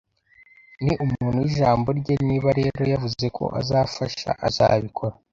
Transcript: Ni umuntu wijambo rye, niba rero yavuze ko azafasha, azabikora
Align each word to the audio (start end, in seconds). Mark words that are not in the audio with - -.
Ni 0.85 0.93
umuntu 1.03 1.37
wijambo 1.45 1.87
rye, 1.99 2.15
niba 2.27 2.49
rero 2.59 2.81
yavuze 2.93 3.25
ko 3.37 3.43
azafasha, 3.59 4.29
azabikora 4.47 5.15